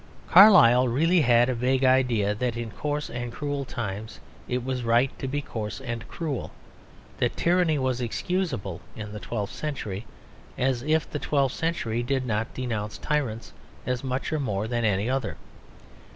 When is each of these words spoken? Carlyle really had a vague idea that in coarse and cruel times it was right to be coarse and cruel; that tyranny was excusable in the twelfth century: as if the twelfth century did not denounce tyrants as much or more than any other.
Carlyle 0.31 0.87
really 0.87 1.21
had 1.21 1.47
a 1.47 1.53
vague 1.53 1.83
idea 1.83 2.33
that 2.33 2.57
in 2.57 2.71
coarse 2.71 3.07
and 3.07 3.31
cruel 3.31 3.65
times 3.65 4.19
it 4.47 4.65
was 4.65 4.81
right 4.81 5.11
to 5.19 5.27
be 5.27 5.43
coarse 5.43 5.79
and 5.79 6.07
cruel; 6.07 6.49
that 7.19 7.37
tyranny 7.37 7.77
was 7.77 8.01
excusable 8.01 8.81
in 8.95 9.11
the 9.11 9.19
twelfth 9.19 9.53
century: 9.53 10.07
as 10.57 10.81
if 10.81 11.07
the 11.07 11.19
twelfth 11.19 11.53
century 11.55 12.01
did 12.01 12.25
not 12.25 12.51
denounce 12.55 12.97
tyrants 12.97 13.53
as 13.85 14.03
much 14.03 14.33
or 14.33 14.39
more 14.39 14.67
than 14.67 14.83
any 14.83 15.07
other. 15.07 15.37